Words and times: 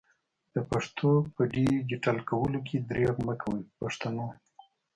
د 0.53 0.57
پښتو 0.71 1.09
په 1.33 1.41
ډيجيټل 1.53 2.17
کولو 2.29 2.59
کي 2.67 2.77
درېغ 2.89 3.15
مکوئ 3.27 3.61
پښتنو! 3.79 4.27